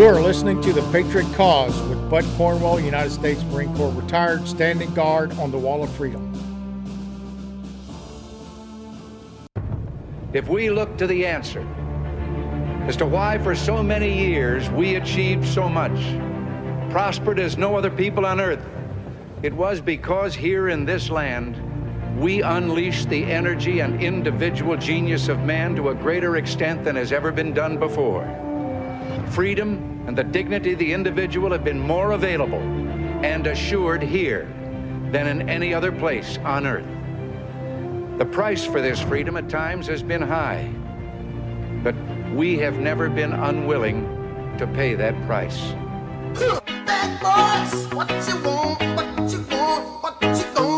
[0.00, 4.94] You're listening to The Patriot Cause with Bud Cornwell, United States Marine Corps retired, standing
[4.94, 6.32] guard on the Wall of Freedom.
[10.32, 11.60] If we look to the answer
[12.88, 16.00] as to why for so many years we achieved so much,
[16.90, 18.64] prospered as no other people on earth,
[19.42, 21.60] it was because here in this land
[22.18, 27.12] we unleashed the energy and individual genius of man to a greater extent than has
[27.12, 28.24] ever been done before.
[29.28, 32.58] Freedom and the dignity of the individual have been more available
[33.24, 34.52] and assured here
[35.12, 38.18] than in any other place on earth.
[38.18, 40.68] The price for this freedom at times has been high,
[41.84, 41.94] but
[42.34, 44.02] we have never been unwilling
[44.58, 45.60] to pay that price.
[46.64, 50.69] Bad boys, what you want, what you want, what you gonna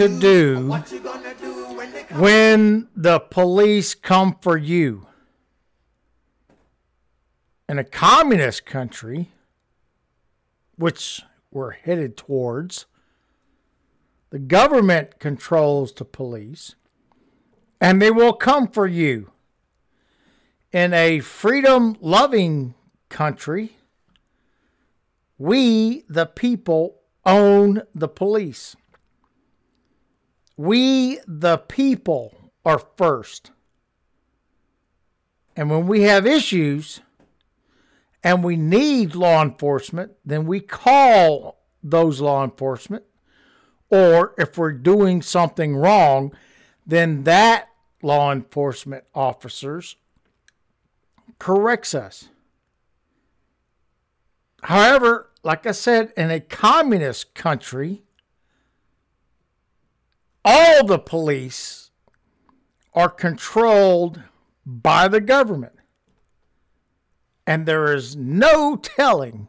[0.00, 0.72] to do
[2.16, 5.06] when the police come for you?
[7.68, 9.30] In a communist country,
[10.76, 12.86] which we're headed towards,
[14.30, 16.76] the government controls the police
[17.78, 19.30] and they will come for you.
[20.72, 22.74] In a freedom loving
[23.10, 23.76] country,
[25.36, 28.76] we, the people, own the police.
[30.60, 33.50] We, the people, are first.
[35.56, 37.00] And when we have issues
[38.22, 43.04] and we need law enforcement, then we call those law enforcement.
[43.88, 46.30] Or if we're doing something wrong,
[46.86, 47.70] then that
[48.02, 49.96] law enforcement officers
[51.38, 52.28] corrects us.
[54.64, 58.02] However, like I said, in a communist country,
[60.44, 61.90] all the police
[62.94, 64.22] are controlled
[64.64, 65.74] by the government.
[67.46, 69.48] And there is no telling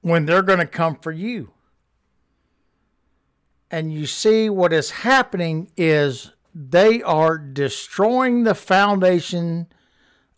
[0.00, 1.50] when they're going to come for you.
[3.70, 9.66] And you see what is happening is they are destroying the foundation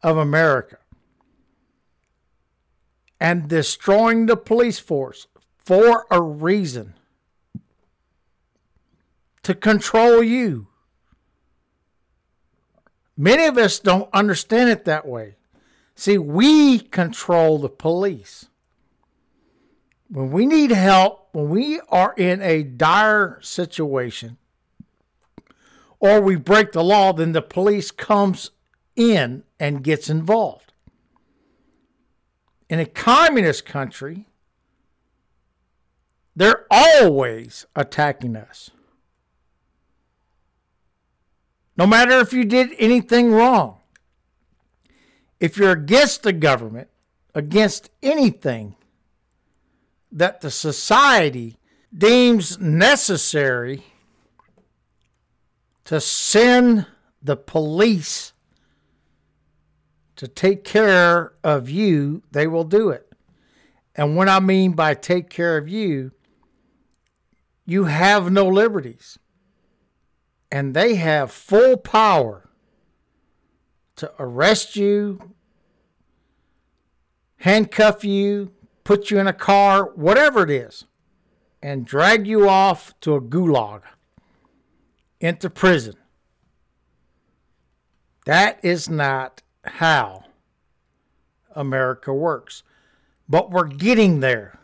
[0.03, 0.79] of America
[3.21, 5.27] and destroying the police force
[5.59, 6.95] for a reason
[9.47, 10.67] to control you.
[13.17, 15.37] Many of us don't understand it that way.
[15.95, 18.47] See, we control the police.
[20.11, 24.37] When we need help, when we are in a dire situation,
[26.01, 28.51] or we break the law, then the police comes
[28.97, 30.73] in and gets involved.
[32.69, 34.27] In a communist country,
[36.35, 38.73] they're always attacking us.
[41.77, 43.79] No matter if you did anything wrong.
[45.39, 46.89] If you're against the government,
[47.35, 48.77] against anything
[50.11, 51.59] that the society
[51.97, 53.83] deems necessary
[55.85, 56.87] to send
[57.23, 58.33] the police
[60.17, 63.13] to take care of you, they will do it.
[63.95, 66.13] And what I mean by take care of you,
[67.67, 69.19] you have no liberties.
[70.51, 72.49] And they have full power
[73.97, 75.35] to arrest you,
[77.39, 78.53] handcuff you,
[78.85, 80.85] put you in a car, whatever it is,
[81.63, 83.83] and drag you off to a gulag
[85.21, 85.95] into prison.
[88.27, 90.25] That is not how
[91.55, 92.63] America works.
[93.29, 94.59] But we're getting there.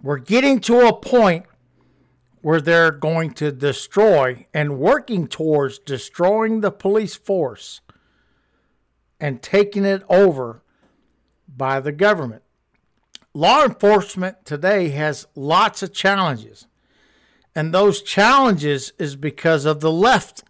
[0.00, 1.46] We're getting to a point
[2.42, 7.80] where they're going to destroy and working towards destroying the police force
[9.20, 10.62] and taking it over
[11.48, 12.42] by the government.
[13.32, 16.66] Law enforcement today has lots of challenges.
[17.54, 20.42] And those challenges is because of the left.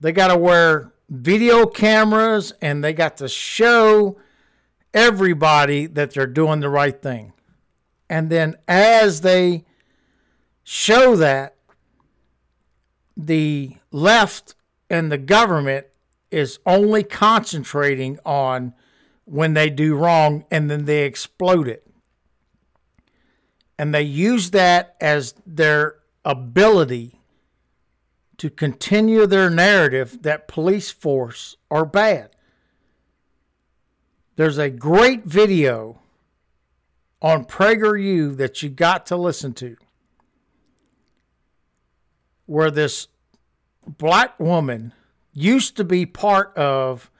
[0.00, 4.18] They got to wear video cameras and they got to show
[4.92, 7.32] everybody that they're doing the right thing.
[8.10, 9.64] And then as they
[10.70, 11.56] show that,
[13.16, 14.54] the left
[14.90, 15.86] and the government
[16.30, 18.74] is only concentrating on
[19.24, 21.86] when they do wrong and then they explode it.
[23.78, 27.18] And they use that as their ability
[28.36, 32.36] to continue their narrative that police force are bad.
[34.36, 36.00] There's a great video
[37.22, 39.78] on PragerU that you got to listen to
[42.48, 43.08] where this
[43.86, 44.94] black woman
[45.34, 47.10] used to be part of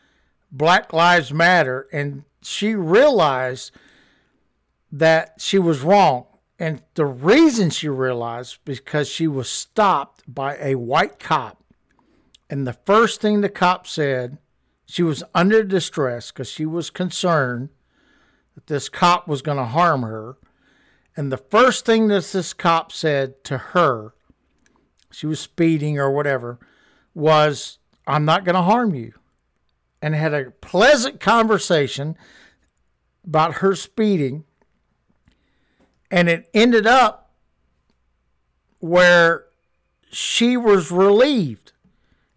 [0.50, 3.72] Black Lives Matter and she realized
[4.90, 6.24] that she was wrong.
[6.58, 11.62] And the reason she realized because she was stopped by a white cop.
[12.48, 14.38] And the first thing the cop said,
[14.86, 17.68] she was under distress because she was concerned
[18.54, 20.38] that this cop was going to harm her.
[21.14, 24.14] And the first thing that this cop said to her,
[25.10, 26.58] she was speeding or whatever,
[27.14, 29.14] was, I'm not going to harm you.
[30.00, 32.16] And had a pleasant conversation
[33.26, 34.44] about her speeding.
[36.10, 37.32] And it ended up
[38.78, 39.46] where
[40.10, 41.72] she was relieved.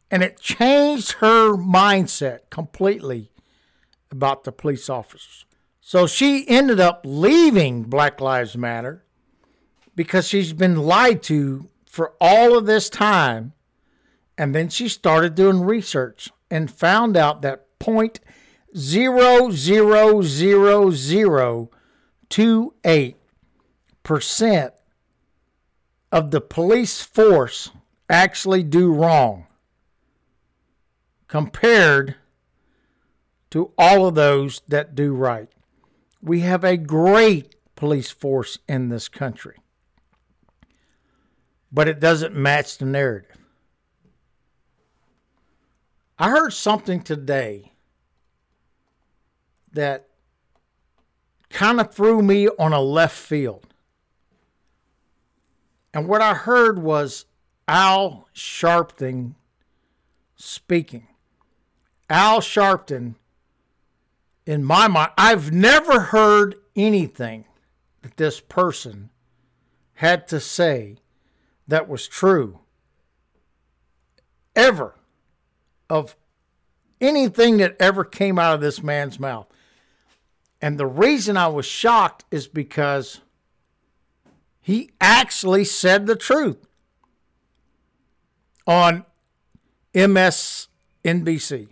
[0.10, 3.32] And it changed her mindset completely
[4.10, 5.46] about the police officers.
[5.80, 9.04] So she ended up leaving Black Lives Matter
[9.96, 13.52] because she's been lied to for all of this time.
[14.38, 18.22] And then she started doing research and found out that point
[18.76, 21.70] zero zero zero zero
[22.30, 23.18] two eight
[24.04, 24.74] percent
[26.14, 27.72] of the police force
[28.10, 29.48] actually do wrong
[31.28, 32.16] compared
[33.50, 35.50] to all of those that do right.
[36.22, 39.58] We have a great police force in this country,
[41.72, 43.38] but it doesn't match the narrative.
[46.20, 47.72] I heard something today
[49.74, 50.08] that
[51.50, 53.66] kind of threw me on a left field.
[55.94, 57.26] And what I heard was
[57.68, 59.36] Al Sharpton
[60.36, 61.08] speaking.
[62.10, 63.16] Al Sharpton,
[64.46, 67.46] in my mind, I've never heard anything
[68.02, 69.10] that this person
[69.96, 70.98] had to say
[71.72, 72.60] that was true.
[74.58, 74.96] Ever.
[75.90, 76.18] Of
[77.00, 79.48] anything that ever came out of this man's mouth.
[80.62, 83.22] And the reason I was shocked is because
[84.60, 86.68] he actually said the truth
[88.68, 89.06] on
[89.94, 91.70] MSNBC.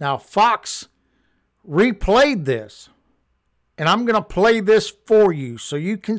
[0.00, 0.88] Now, Fox
[1.66, 2.88] replayed this,
[3.78, 6.18] and I'm going to play this for you so you can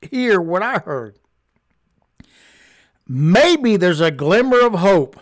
[0.00, 1.18] hear what I heard.
[3.08, 5.20] Maybe there's a glimmer of hope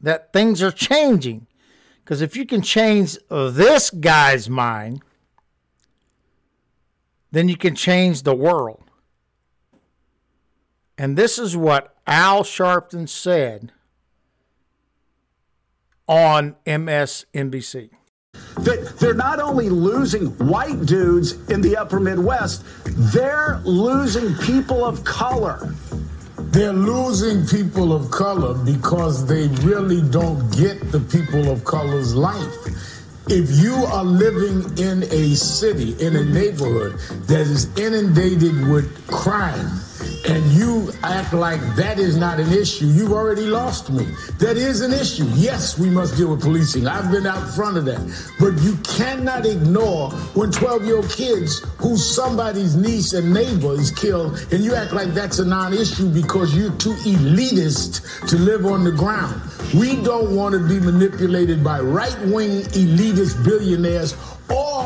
[0.00, 1.46] that things are changing.
[2.02, 5.02] Because if you can change this guy's mind,
[7.30, 8.82] then you can change the world.
[10.96, 13.72] And this is what Al Sharpton said
[16.08, 17.90] on MSNBC.
[18.32, 22.64] That they're not only losing white dudes in the upper Midwest,
[23.12, 25.72] they're losing people of color.
[26.50, 32.54] They're losing people of color because they really don't get the people of color's life.
[33.28, 39.78] If you are living in a city, in a neighborhood that is inundated with crime,
[40.28, 44.04] and you act like that is not an issue, you've already lost me.
[44.38, 45.26] That is an issue.
[45.34, 46.86] Yes, we must deal with policing.
[46.86, 48.00] I've been out front of that.
[48.38, 53.90] But you cannot ignore when 12 year old kids who somebody's niece and neighbor is
[53.90, 58.66] killed, and you act like that's a non issue because you're too elitist to live
[58.66, 59.40] on the ground.
[59.74, 64.14] We don't want to be manipulated by right wing elitist billionaires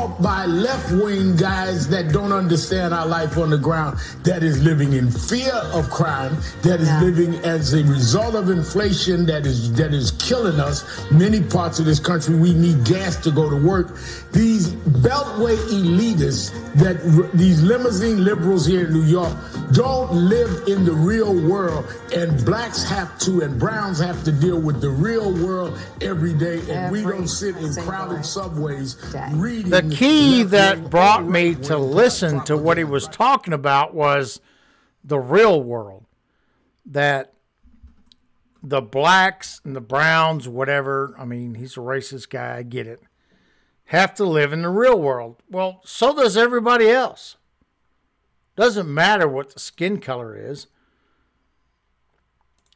[0.03, 4.61] or by left wing guys that don't understand our life on the ground, that is
[4.63, 7.01] living in fear of crime, that is Yeah.
[7.03, 10.83] living as a result of inflation that is that is killing us.
[11.11, 13.95] Many parts of this country, we need gas to go to work.
[14.31, 14.69] These
[15.07, 16.97] beltway elitists that
[17.33, 19.33] these limousine liberals here in New York
[19.71, 24.59] don't live in the real world, and blacks have to and browns have to deal
[24.59, 29.29] with the real world every day, and we don't sit in crowded subways day.
[29.33, 29.69] reading.
[29.71, 34.41] The key that brought me to listen to what he was talking about was
[35.03, 36.05] the real world.
[36.85, 37.33] That
[38.61, 43.01] the blacks and the browns, whatever, I mean, he's a racist guy, I get it,
[43.85, 45.41] have to live in the real world.
[45.49, 47.37] Well, so does everybody else.
[48.55, 50.67] Doesn't matter what the skin color is.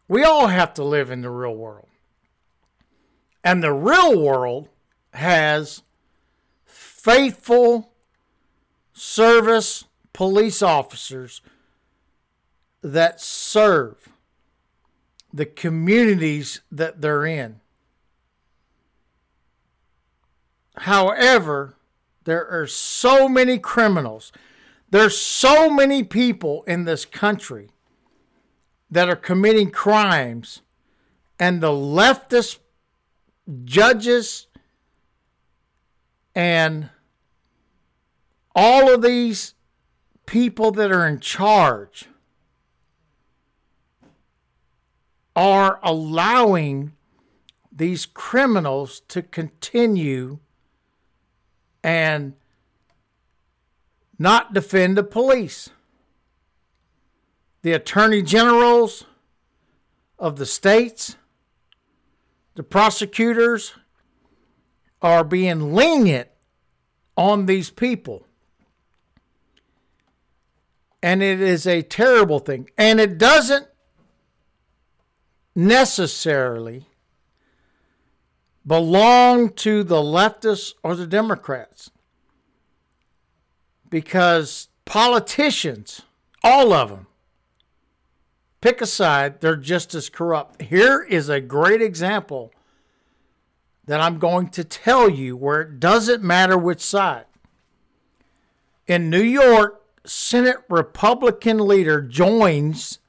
[0.07, 1.87] We all have to live in the real world.
[3.43, 4.69] And the real world
[5.13, 5.83] has
[7.07, 7.93] faithful
[8.91, 11.39] service police officers
[12.81, 14.09] that serve
[15.31, 17.61] the communities that they're in.
[20.79, 21.77] However,
[22.25, 24.33] there are so many criminals.
[24.89, 27.69] There's so many people in this country
[28.91, 30.61] that are committing crimes,
[31.39, 32.59] and the leftist
[33.63, 34.47] judges
[36.35, 36.89] and
[38.59, 39.53] all of these
[40.25, 42.09] people that are in charge
[45.35, 46.91] are allowing
[47.71, 50.39] these criminals to continue
[51.83, 52.33] and
[54.17, 55.69] not defend the police.
[57.61, 59.05] The attorney generals
[60.17, 61.15] of the states,
[62.55, 63.73] the prosecutors
[64.99, 66.29] are being lenient
[67.15, 68.26] on these people.
[71.01, 72.69] And it is a terrible thing.
[72.77, 73.67] And it doesn't
[75.55, 76.87] necessarily
[78.65, 81.89] belong to the leftists or the Democrats.
[83.89, 86.01] Because politicians,
[86.43, 87.07] all of them,
[88.59, 90.61] pick a side, they're just as corrupt.
[90.63, 92.51] Here is a great example
[93.85, 97.25] that I'm going to tell you where it doesn't matter which side.
[98.85, 102.99] In New York, Senate Republican leader joins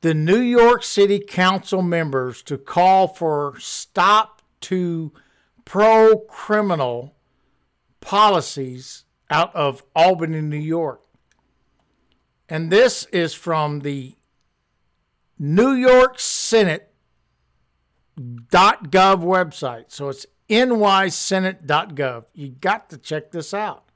[0.00, 5.12] the New York City Council members to call for stop to
[5.64, 7.14] pro criminal
[8.00, 11.02] policies out of Albany, New York.
[12.48, 14.16] And this is from the
[15.38, 16.92] New York Senate
[18.18, 19.84] .gov website.
[19.88, 22.24] So it's nysenate.gov.
[22.34, 23.89] You got to check this out.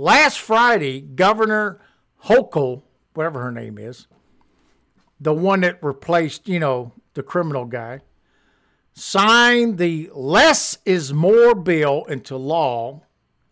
[0.00, 1.78] Last Friday, Governor
[2.24, 2.80] Hochul,
[3.12, 4.06] whatever her name is,
[5.20, 8.00] the one that replaced, you know, the criminal guy,
[8.94, 13.02] signed the less is more bill into law,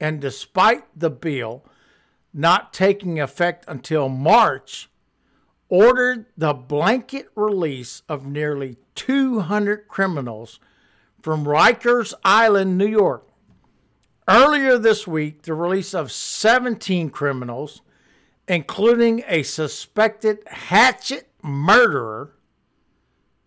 [0.01, 1.67] and despite the bill
[2.33, 4.89] not taking effect until March,
[5.69, 10.61] ordered the blanket release of nearly 200 criminals
[11.21, 13.28] from Rikers Island, New York.
[14.29, 17.81] Earlier this week, the release of 17 criminals,
[18.47, 22.33] including a suspected hatchet murderer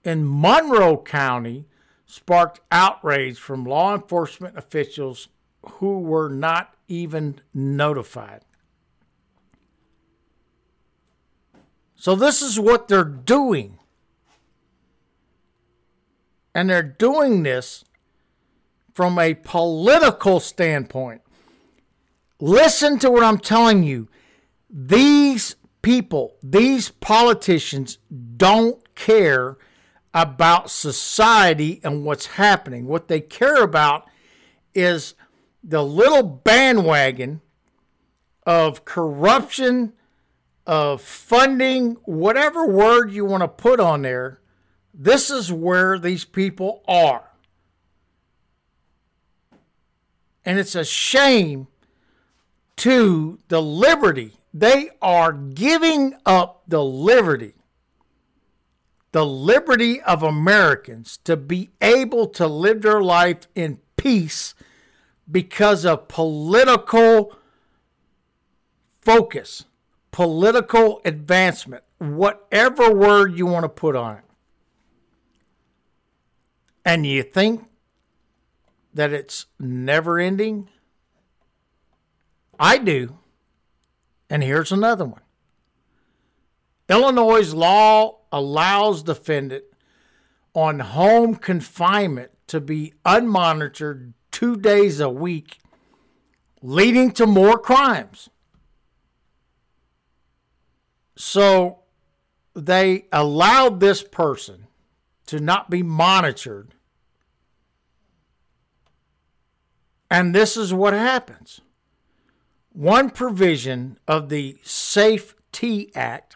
[0.04, 1.68] in Monroe County,
[2.08, 5.28] sparked outrage from law enforcement officials
[5.74, 8.42] who were not even notified.
[11.96, 13.78] So, this is what they're doing.
[16.56, 17.86] And they're doing this
[19.02, 21.24] from a political standpoint.
[22.40, 24.08] Listen to what I'm telling you.
[24.70, 27.98] These people, these politicians
[28.38, 29.58] don't care
[30.14, 32.86] about society and what's happening.
[32.86, 34.08] What they care about
[34.76, 35.16] is
[35.64, 37.42] the little bandwagon
[38.46, 39.94] of corruption,
[40.68, 44.42] of funding, whatever word you want to put on there.
[44.94, 47.31] This is where these people are.
[50.46, 51.68] And it's a shame
[52.78, 54.34] to the liberty.
[54.54, 57.54] They are giving up the liberty
[59.12, 64.56] the liberty of Americans to be able to live their life in peace
[65.30, 67.36] because of political
[69.02, 69.66] focus,
[70.12, 74.24] political advancement, whatever word you want to put on it.
[76.86, 77.66] And you think
[78.94, 80.70] that it's never ending?
[82.60, 83.18] I do.
[84.30, 85.22] And here's another one
[86.90, 89.64] Illinois' law allows defendant
[90.54, 95.60] on home confinement to be unmonitored two days a week,
[96.62, 98.30] leading to more crimes.
[101.16, 101.80] So
[102.56, 104.68] they allowed this person
[105.28, 106.74] to not be monitored.
[110.12, 111.62] And this is what happens.
[112.74, 116.36] One provision of the SAFE-T Act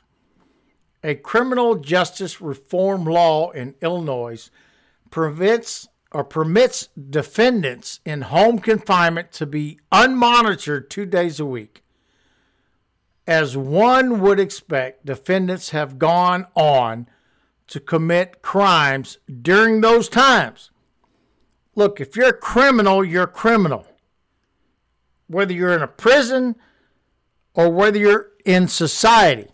[1.05, 4.50] a criminal justice reform law in Illinois
[5.12, 11.84] prevents or permits defendants in home confinement to be unmonitored two days a week.
[13.27, 17.08] As one would expect, defendants have gone on
[17.67, 20.72] to commit crimes during those times.
[21.75, 23.86] Look, if you're a criminal, you're a criminal.
[25.27, 26.55] Whether you're in a prison
[27.53, 29.48] or whether you're in society.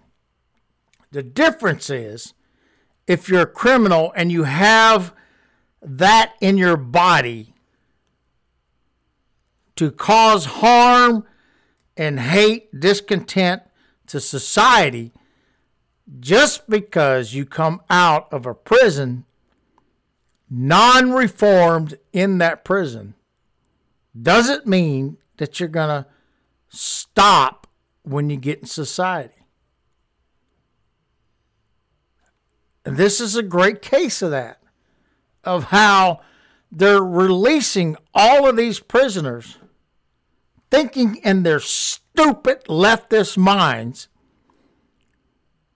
[1.12, 2.34] The difference is
[3.08, 5.14] if you're a criminal and you have
[5.82, 7.54] that in your body
[9.76, 11.26] to cause harm
[11.98, 13.64] and hate, discontent
[14.08, 15.12] to society,
[16.20, 19.26] just because you come out of a prison
[20.52, 23.16] non reformed in that prison
[24.22, 26.06] doesn't mean that you're going to
[26.68, 27.68] stop
[28.04, 29.34] when you get in society.
[32.86, 34.62] And this is a great case of that,
[35.44, 36.20] of how
[36.70, 39.58] they're releasing all of these prisoners,
[40.70, 44.10] thinking in their stupid leftist minds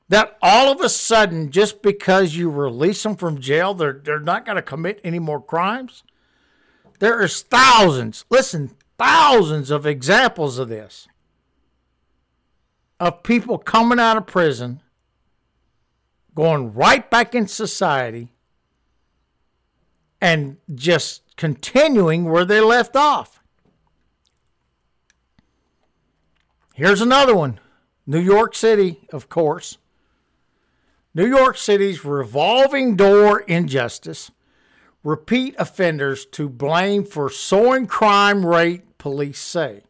[0.10, 4.46] that all of a sudden, just because you release them from jail, they're, they're not
[4.46, 6.04] going to commit any more crimes.
[7.00, 11.08] There is thousands, listen, thousands of examples of this
[13.00, 14.82] of people coming out of prison,
[16.34, 18.32] going right back in society,
[20.22, 23.44] and just continuing where they left off.
[26.74, 27.60] Here's another one
[28.06, 29.78] New York City, of course.
[31.16, 34.32] New York City's revolving door injustice,
[35.02, 39.84] repeat offenders to blame for soaring crime rate, police say.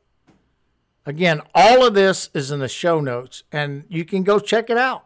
[1.04, 4.78] Again, all of this is in the show notes, and you can go check it
[4.78, 5.06] out.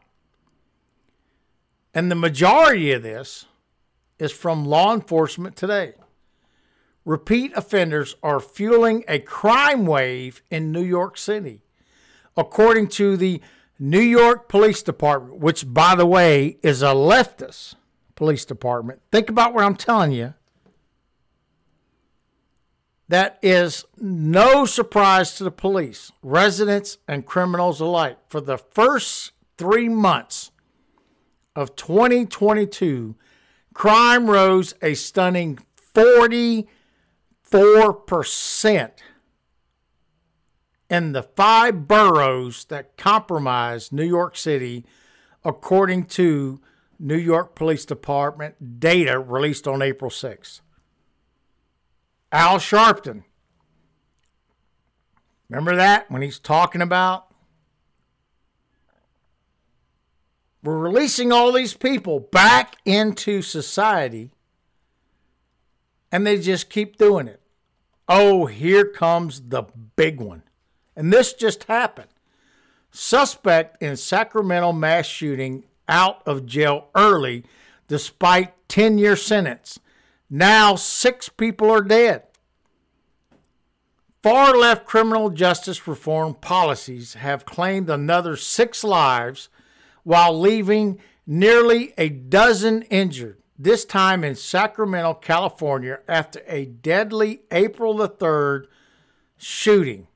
[1.94, 3.46] And the majority of this
[4.20, 5.94] is from law enforcement today.
[7.06, 11.64] Repeat offenders are fueling a crime wave in New York City,
[12.36, 13.42] according to the
[13.80, 17.76] New York Police Department, which, by the way, is a leftist
[18.16, 19.02] police department.
[19.12, 20.34] Think about what I'm telling you.
[23.08, 28.18] That is no surprise to the police, residents, and criminals alike.
[28.28, 30.52] For the first three months
[31.56, 33.16] of 2022,
[33.74, 35.58] crime rose a stunning
[35.96, 36.68] 44%
[40.90, 44.86] in the five boroughs that compromise New York City,
[45.44, 46.60] according to
[47.00, 50.62] New York Police Department data released on April 6.
[52.32, 53.24] Al Sharpton.
[55.50, 57.30] Remember that when he's talking about
[60.62, 64.32] we're releasing all these people back into society
[66.12, 67.42] and they just keep doing it.
[68.08, 69.64] Oh, here comes the
[69.96, 70.44] big one.
[71.00, 72.10] And this just happened.
[72.92, 77.46] Suspect in Sacramento mass shooting out of jail early
[77.88, 79.80] despite 10 year sentence.
[80.30, 82.24] Now six people are dead.
[84.22, 89.48] Far left criminal justice reform policies have claimed another six lives
[90.04, 97.96] while leaving nearly a dozen injured, this time in Sacramento, California, after a deadly April
[97.96, 98.66] the 3rd
[99.38, 100.09] shooting.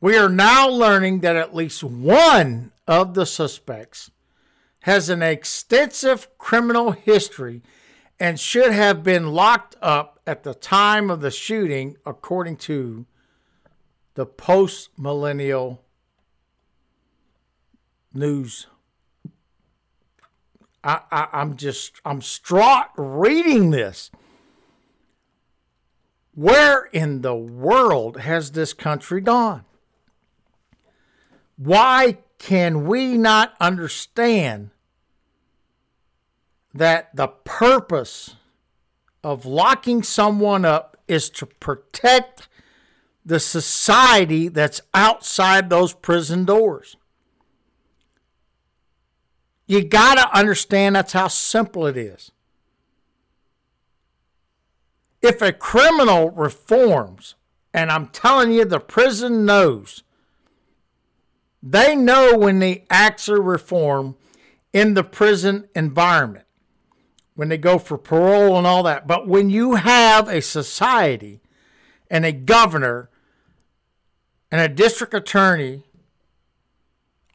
[0.00, 4.10] We are now learning that at least one of the suspects
[4.80, 7.60] has an extensive criminal history
[8.18, 13.04] and should have been locked up at the time of the shooting, according to
[14.14, 15.82] the post millennial
[18.14, 18.66] news.
[20.82, 24.10] I, I, I'm just, I'm distraught reading this.
[26.34, 29.64] Where in the world has this country gone?
[31.62, 34.70] Why can we not understand
[36.72, 38.36] that the purpose
[39.22, 42.48] of locking someone up is to protect
[43.26, 46.96] the society that's outside those prison doors?
[49.66, 52.32] You got to understand that's how simple it is.
[55.20, 57.34] If a criminal reforms,
[57.74, 60.04] and I'm telling you, the prison knows
[61.62, 64.16] they know when the acts are reform
[64.72, 66.46] in the prison environment,
[67.34, 69.06] when they go for parole and all that.
[69.06, 71.40] But when you have a society
[72.10, 73.10] and a governor
[74.50, 75.84] and a district attorney,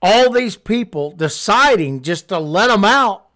[0.01, 3.27] all these people deciding just to let them out,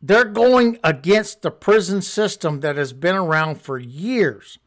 [0.00, 4.58] they're going against the prison system that has been around for years.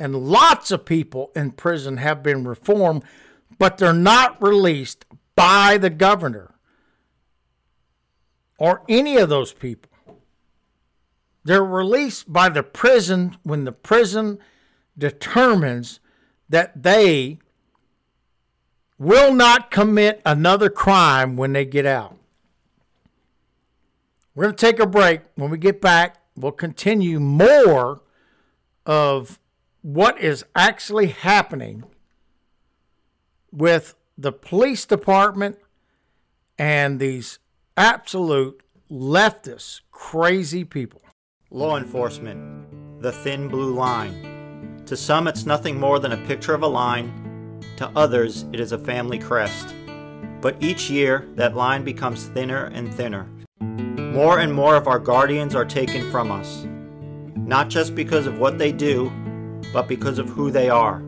[0.00, 3.04] And lots of people in prison have been reformed,
[3.58, 5.04] but they're not released
[5.36, 6.54] by the governor
[8.58, 9.90] or any of those people.
[11.44, 14.38] They're released by the prison when the prison
[14.96, 16.00] determines
[16.48, 17.38] that they
[18.98, 22.16] will not commit another crime when they get out.
[24.34, 25.20] We're going to take a break.
[25.34, 28.00] When we get back, we'll continue more
[28.86, 29.38] of
[29.82, 31.84] what is actually happening
[33.50, 35.58] with the police department
[36.58, 37.38] and these
[37.76, 41.00] absolute leftist crazy people.
[41.50, 44.82] Law enforcement, the thin blue line.
[44.86, 47.60] To some, it's nothing more than a picture of a line.
[47.76, 49.74] To others, it is a family crest.
[50.40, 53.26] But each year, that line becomes thinner and thinner.
[53.60, 56.66] More and more of our guardians are taken from us,
[57.36, 59.12] not just because of what they do,
[59.72, 61.00] but because of who they are.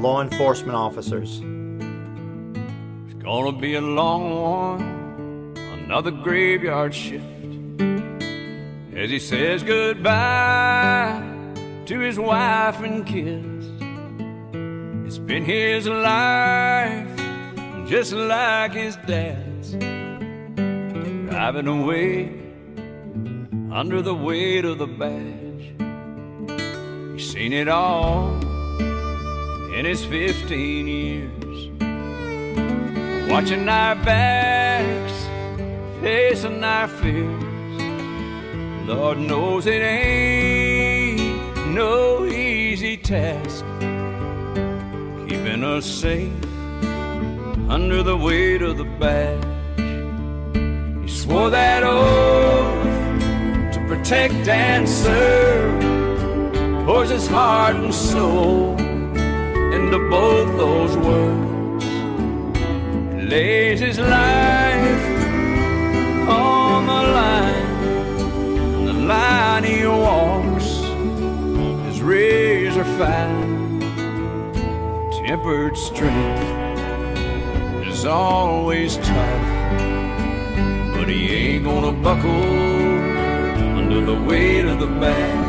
[0.00, 1.40] Law enforcement officers.
[3.04, 7.24] It's gonna be a long one, another graveyard shift.
[8.94, 11.22] As he says goodbye
[11.86, 13.66] to his wife and kids.
[15.06, 17.08] It's been his life,
[17.88, 19.72] just like his dad's
[21.30, 22.30] driving away
[23.72, 25.72] under the weight of the badge.
[27.18, 28.28] He's seen it all
[29.74, 31.68] in his 15 years.
[33.28, 35.26] Watching our backs,
[36.00, 37.42] facing our fears.
[38.86, 43.64] Lord knows it ain't no easy task
[45.28, 46.32] keeping us safe
[47.68, 49.44] under the weight of the badge.
[51.02, 52.84] He swore that oath
[53.74, 55.87] to protect and serve,
[56.88, 58.74] pours his heart and soul
[59.76, 61.84] into both those words.
[63.14, 65.04] He lays his life
[66.26, 67.72] on the line,
[68.78, 70.68] and the line he walks
[71.90, 73.80] is razor fine.
[75.26, 76.42] Tempered strength
[77.86, 79.46] is always tough,
[80.94, 82.44] but he ain't gonna buckle
[83.78, 85.47] under the weight of the badge.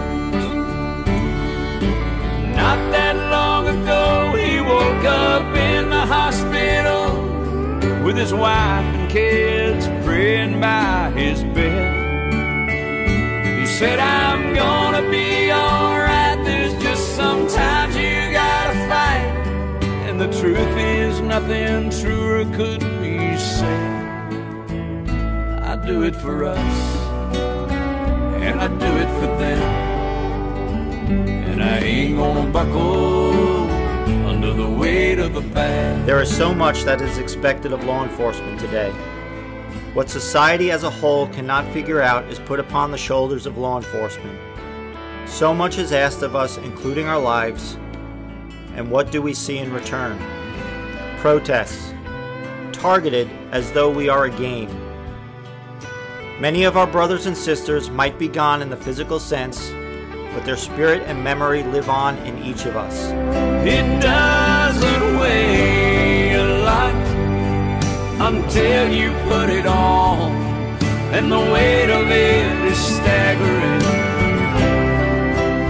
[2.69, 7.17] Not that long ago, he woke up in the hospital
[8.05, 11.89] with his wife and kids praying by his bed.
[13.60, 16.45] He said, I'm gonna be alright.
[16.45, 19.34] There's just sometimes you gotta fight.
[20.08, 24.29] And the truth is, nothing truer could be said.
[25.63, 26.77] I do it for us,
[28.45, 29.88] and I do it for them.
[31.60, 33.69] And I ain't gonna buckle
[34.26, 36.06] under the weight of the bad.
[36.06, 38.91] There is so much that is expected of law enforcement today.
[39.93, 43.76] What society as a whole cannot figure out is put upon the shoulders of law
[43.76, 44.39] enforcement.
[45.26, 47.78] So much is asked of us, including our lives,
[48.76, 50.17] and what do we see in return?
[51.17, 51.93] Protests,
[52.72, 54.69] targeted as though we are a game.
[56.39, 59.74] Many of our brothers and sisters might be gone in the physical sense,
[60.33, 63.11] but their spirit and memory live on in each of us.
[63.67, 66.93] It doesn't weigh a lot
[68.21, 70.31] until you put it on,
[71.13, 73.81] and the weight of it is staggering.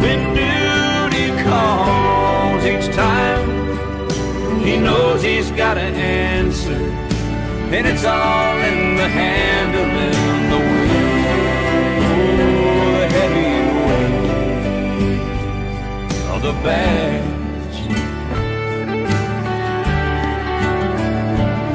[0.01, 8.95] When duty calls each time, he knows he's got to answer, and it's all in
[8.97, 9.09] the
[16.49, 17.79] the badge.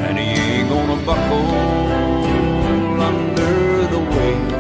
[0.07, 1.49] And he ain't gonna buckle
[3.11, 4.53] under the weight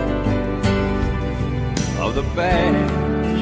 [2.04, 3.40] of the badge.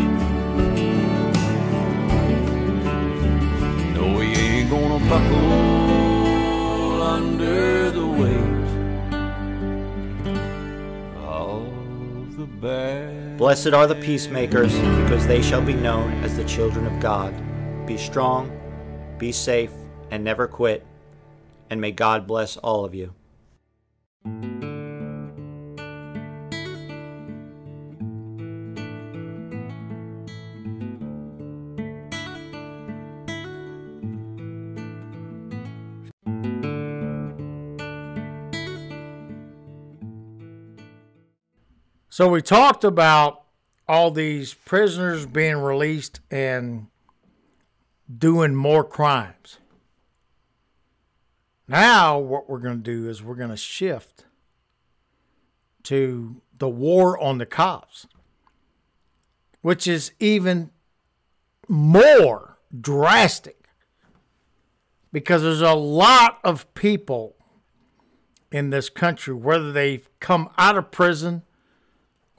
[3.94, 5.52] No, he ain't gonna buckle
[7.16, 8.60] under the weight
[11.18, 11.66] of
[12.38, 13.21] the badge.
[13.42, 17.34] Blessed are the peacemakers, because they shall be known as the children of God.
[17.88, 18.52] Be strong,
[19.18, 19.72] be safe,
[20.12, 20.86] and never quit.
[21.68, 23.12] And may God bless all of you.
[42.12, 43.44] So we talked about
[43.88, 46.88] all these prisoners being released and
[48.14, 49.56] doing more crimes.
[51.66, 54.26] Now, what we're going to do is we're going to shift
[55.84, 58.06] to the war on the cops,
[59.62, 60.68] which is even
[61.66, 63.68] more drastic
[65.10, 67.36] because there's a lot of people
[68.50, 71.44] in this country, whether they've come out of prison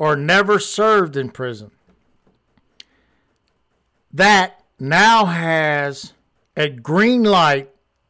[0.04, 1.72] or never served in prison,
[4.12, 6.12] that now has
[6.58, 7.70] a green light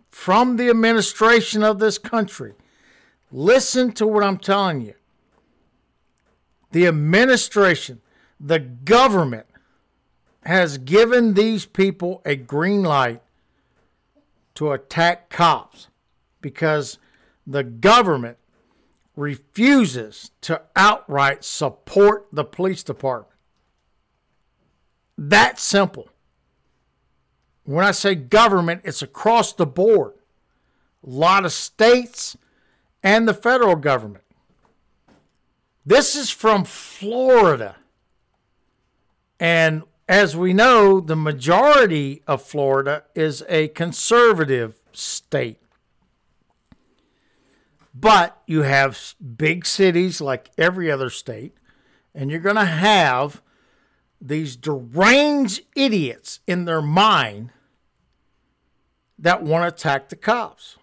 [0.10, 2.54] from the administration of this country.
[3.32, 4.96] Listen to what I'm telling you.
[6.72, 8.02] The administration,
[8.40, 9.46] the government
[10.46, 13.22] has given these people a green light
[14.56, 15.90] to attack cops
[16.42, 16.98] because
[17.46, 18.40] the government
[19.16, 23.38] refuses to outright support the police department.
[25.18, 26.10] That simple.
[27.64, 30.14] When I say government, it's across the board.
[31.06, 32.36] A lot of states
[33.02, 34.24] and the federal government.
[35.86, 37.76] This is from Florida.
[39.40, 45.63] And as we know, the majority of Florida is a conservative state.
[47.94, 51.56] But you have big cities like every other state,
[52.16, 53.42] and you're going to have
[54.20, 57.52] these deranged idiots in their mind
[59.20, 60.78] that want to attack the cops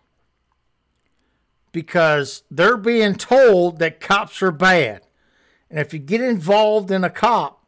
[1.73, 5.03] because they're being told that cops are bad.
[5.70, 7.64] And if you get involved in a cop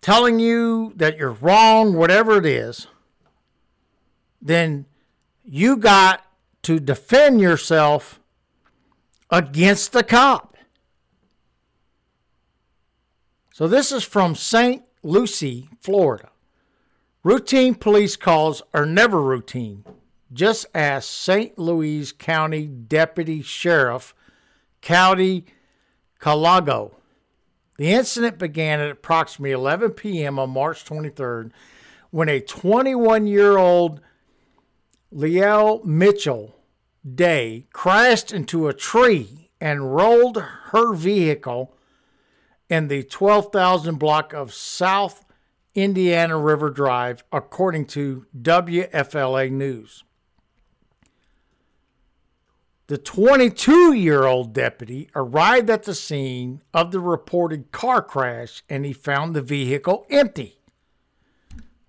[0.00, 2.86] telling you that you're wrong, whatever it is,
[4.40, 4.86] then
[5.44, 6.25] you got
[6.66, 8.18] to defend yourself
[9.30, 10.56] against the cop.
[13.52, 14.82] So this is from St.
[15.04, 16.30] Lucie, Florida.
[17.22, 19.84] Routine police calls are never routine.
[20.32, 21.56] Just ask St.
[21.56, 24.12] Lucie County Deputy Sheriff
[24.82, 25.44] Cody
[26.20, 26.96] Calago.
[27.78, 30.40] The incident began at approximately 11 p.m.
[30.40, 31.52] on March 23rd
[32.10, 34.00] when a 21 year old
[35.12, 36.55] Leal Mitchell
[37.14, 40.38] Day crashed into a tree and rolled
[40.70, 41.74] her vehicle
[42.68, 45.24] in the 12,000 block of South
[45.74, 50.02] Indiana River Drive, according to WFLA News.
[52.88, 58.84] The 22 year old deputy arrived at the scene of the reported car crash and
[58.84, 60.60] he found the vehicle empty.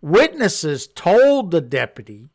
[0.01, 2.29] Witnesses told the deputy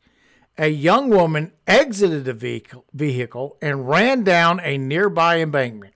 [0.58, 5.94] a young woman exited the vehicle, and ran down a nearby embankment.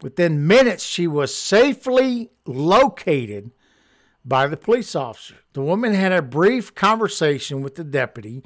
[0.00, 3.50] Within minutes, she was safely located
[4.24, 5.36] by the police officer.
[5.52, 8.44] The woman had a brief conversation with the deputy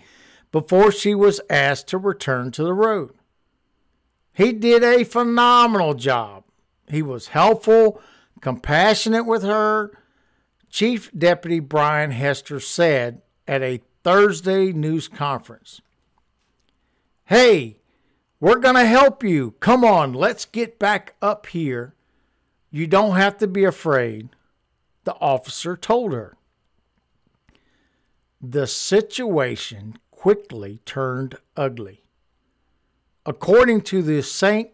[0.51, 3.13] before she was asked to return to the road.
[4.33, 6.45] He did a phenomenal job.
[6.89, 8.01] He was helpful,
[8.41, 9.93] compassionate with her.
[10.71, 15.81] Chief Deputy Brian Hester said at a Thursday news conference
[17.27, 17.79] Hey,
[18.41, 19.53] we're going to help you.
[19.61, 21.95] Come on, let's get back up here.
[22.71, 24.31] You don't have to be afraid,
[25.05, 26.37] the officer told her.
[28.41, 32.03] The situation quickly turned ugly.
[33.25, 34.71] According to the St.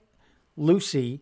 [0.56, 1.20] Lucie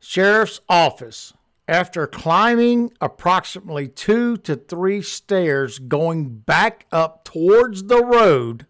[0.00, 1.34] Sheriff's Office,
[1.68, 8.66] after climbing approximately two to three stairs going back up towards the road,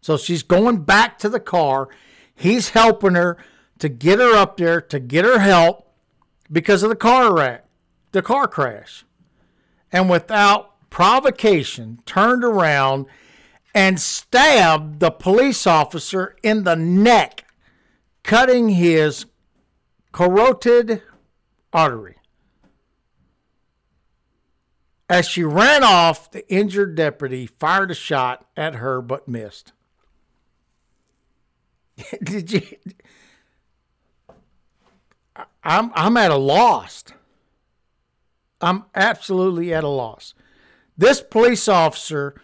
[0.00, 1.88] so she's going back to the car,
[2.34, 3.36] he's helping her
[3.78, 5.92] to get her up there to get her help
[6.50, 7.66] because of the car wreck,
[8.12, 9.04] the car crash.
[9.92, 13.06] And without provocation, turned around
[13.74, 17.44] and stabbed the police officer in the neck,
[18.22, 19.26] cutting his
[20.12, 21.02] carotid
[21.72, 22.16] artery.
[25.08, 29.72] As she ran off, the injured deputy fired a shot at her but missed.
[32.22, 32.62] Did you?
[35.64, 37.04] I'm I'm at a loss.
[38.60, 40.34] I'm absolutely at a loss.
[40.96, 42.34] This police officer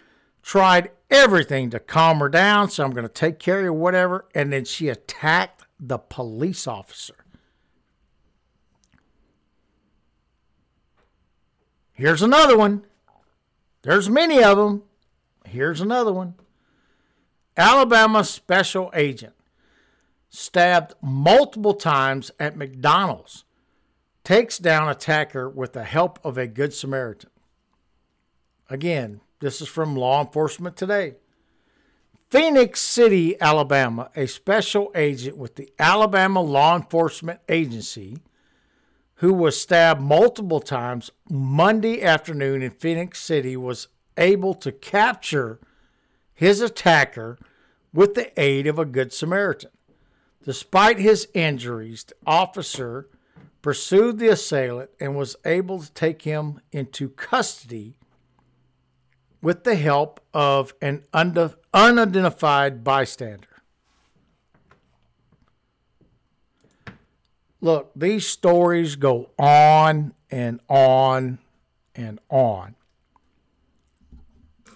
[0.43, 4.27] tried everything to calm her down, so I'm going to take care of whatever.
[4.35, 7.24] And then she attacked the police officer.
[11.94, 12.85] Here's another one.
[13.83, 14.83] There's many of them.
[15.46, 16.35] Here's another one.
[17.57, 19.35] Alabama special agent
[20.28, 23.44] stabbed multiple times at McDonald's,
[24.24, 27.30] takes down attacker with the help of a Good Samaritan.
[28.68, 31.14] Again, this is from Law Enforcement Today.
[32.30, 38.16] Phenix City, Alabama, a special agent with the Alabama Law Enforcement Agency
[39.16, 45.61] who was stabbed multiple times Monday afternoon in Phenix City was able to capture
[46.35, 47.38] his attacker
[47.92, 49.70] with the aid of a Good Samaritan.
[50.44, 53.09] Despite his injuries, the officer
[53.62, 57.96] pursued the assailant and was able to take him into custody
[59.40, 63.54] with the help of an unidentified bystander.
[67.64, 71.38] Look, these stories go on and on
[71.94, 72.74] and on.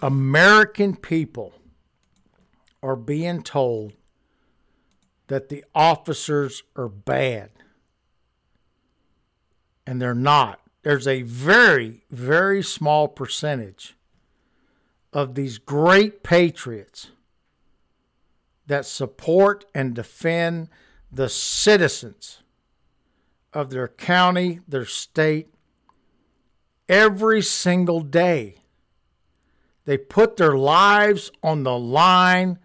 [0.00, 1.52] American people
[2.82, 3.92] are being told
[5.26, 7.50] that the officers are bad.
[9.86, 10.58] And they're not.
[10.82, 13.98] There's a very, very small percentage
[15.12, 17.10] of these great patriots
[18.66, 20.70] that support and defend
[21.12, 22.38] the citizens
[23.52, 25.48] of their county, their state,
[26.88, 28.56] every single day.
[29.84, 32.58] They put their lives on the line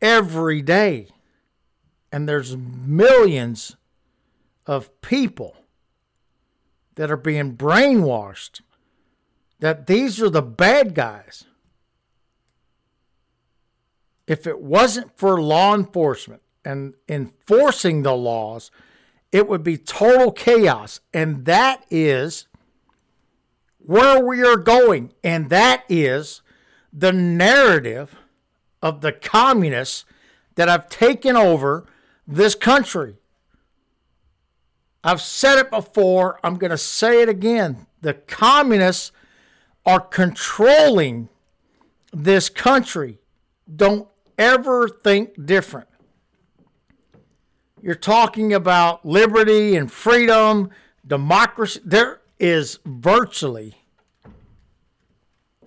[0.00, 1.08] every day.
[2.10, 3.76] And there's millions
[4.66, 5.56] of people
[6.94, 8.60] that are being brainwashed
[9.60, 11.44] that these are the bad guys.
[14.26, 18.70] If it wasn't for law enforcement and enforcing the laws,
[19.34, 21.00] it would be total chaos.
[21.12, 22.46] And that is
[23.78, 25.12] where we are going.
[25.24, 26.40] And that is
[26.92, 28.14] the narrative
[28.80, 30.04] of the communists
[30.54, 31.84] that have taken over
[32.28, 33.16] this country.
[35.02, 37.88] I've said it before, I'm going to say it again.
[38.02, 39.10] The communists
[39.84, 41.28] are controlling
[42.12, 43.18] this country.
[43.74, 44.06] Don't
[44.38, 45.88] ever think different.
[47.84, 50.70] You're talking about liberty and freedom,
[51.06, 51.82] democracy.
[51.84, 53.74] There is virtually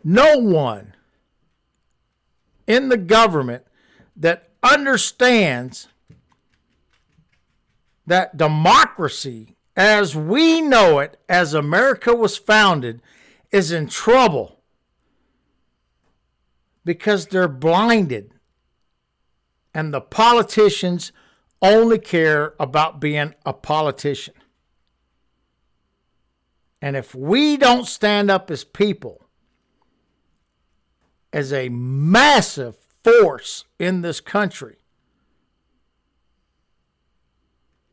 [0.03, 0.95] no one
[2.65, 3.65] in the government
[4.15, 5.89] that understands
[8.07, 12.99] that democracy, as we know it, as America was founded,
[13.51, 14.59] is in trouble
[16.83, 18.31] because they're blinded.
[19.71, 21.11] And the politicians
[21.61, 24.33] only care about being a politician.
[26.81, 29.25] And if we don't stand up as people,
[31.33, 34.77] as a massive force in this country,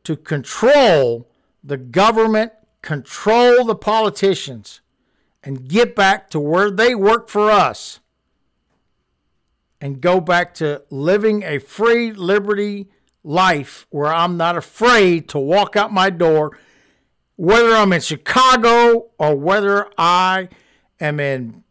[0.03, 1.27] to control
[1.63, 2.51] the government,
[2.81, 4.81] control the politicians,
[5.43, 7.99] and get back to where they work for us
[9.81, 12.89] and go back to living a free liberty
[13.25, 16.57] life where I'm not afraid to walk out my door,
[17.35, 20.49] whether I'm in Chicago or whether I
[20.99, 21.63] am in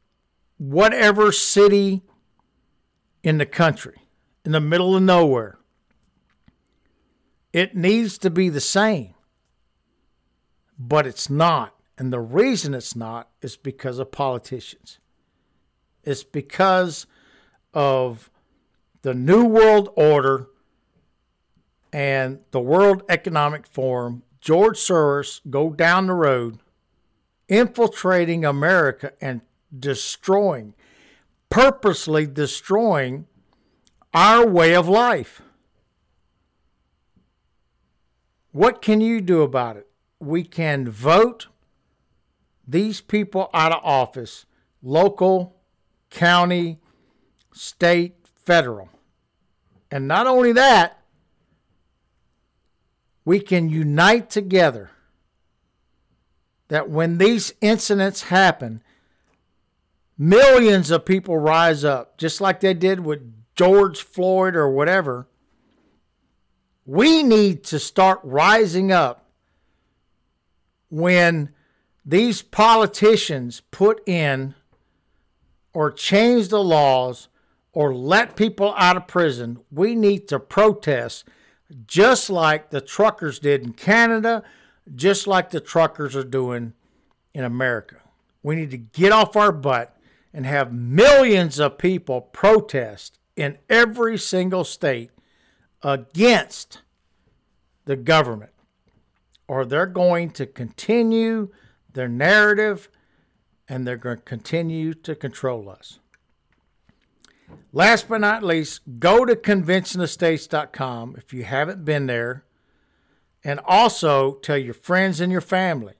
[0.59, 2.03] whatever city
[3.23, 4.03] in the country,
[4.45, 5.59] in the middle of nowhere.
[7.53, 9.15] It needs to be the same,
[10.79, 11.75] but it's not.
[11.97, 14.99] And the reason it's not is because of politicians.
[16.03, 17.07] It's because
[17.73, 18.29] of
[19.03, 20.49] the New World Order
[21.95, 26.59] and the World Economic Forum, George Soros go down the road,
[27.49, 29.43] infiltrating America and
[29.79, 30.75] destroying,
[31.51, 33.27] purposely destroying
[34.13, 35.41] our way of life.
[38.51, 39.87] What can you do about it?
[40.19, 41.47] We can vote
[42.67, 44.47] these people out of office,
[44.83, 45.55] local,
[46.11, 46.81] county,
[47.53, 48.89] state, federal.
[49.93, 51.04] And not only that,
[53.25, 54.91] we can unite together
[56.69, 58.83] that when these incidents happen,
[60.19, 63.21] millions of people rise up, just like they did with
[63.55, 65.27] George Floyd or whatever.
[66.87, 69.27] We need to start rising up
[70.91, 71.51] when
[72.05, 74.55] these politicians put in
[75.73, 77.29] or change the laws
[77.73, 79.59] or let people out of prison.
[79.71, 81.25] We need to protest
[81.87, 84.43] just like the truckers did in Canada,
[84.95, 86.75] just like the truckers are doing
[87.33, 87.97] in America.
[88.43, 89.97] We need to get off our butt
[90.33, 95.11] and have millions of people protest in every single state
[95.83, 96.83] against
[97.85, 98.53] the government,
[99.49, 101.51] or they're going to continue
[101.93, 102.89] their narrative
[103.69, 105.99] and they're going to continue to control us.
[107.73, 112.45] Last but not least, go to conventionofstates.com if you haven't been there,
[113.43, 115.95] and also tell your friends and your family.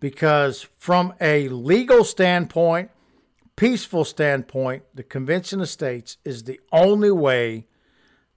[0.00, 2.90] Because from a legal standpoint,
[3.56, 7.66] peaceful standpoint, the Convention of States is the only way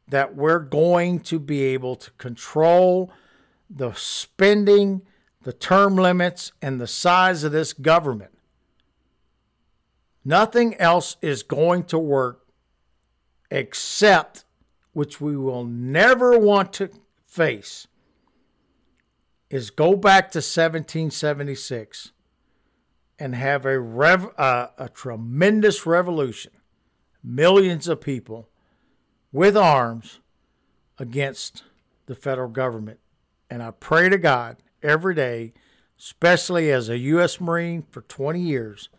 [0.09, 3.11] that we're going to be able to control
[3.69, 5.01] the spending,
[5.43, 8.31] the term limits, and the size of this government.
[10.23, 12.45] Nothing else is going to work
[13.49, 14.45] except,
[14.93, 16.89] which we will never want to
[17.25, 17.87] face,
[19.49, 22.11] is go back to 1776
[23.17, 26.51] and have a rev, uh, a tremendous revolution,
[27.23, 28.47] millions of people
[29.31, 30.19] with arms
[30.97, 31.63] against
[32.05, 32.99] the federal government.
[33.49, 35.53] And I pray to God every day,
[35.99, 37.41] especially as a U.S.
[37.41, 38.89] Marine for 20 years,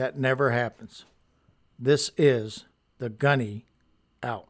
[0.00, 1.04] that never happens.
[1.78, 2.64] This is
[2.96, 3.66] the Gunny
[4.22, 4.48] out.